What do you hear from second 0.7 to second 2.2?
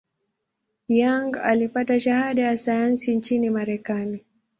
Young alipata